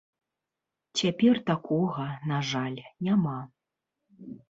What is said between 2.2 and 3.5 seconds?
на жаль, няма.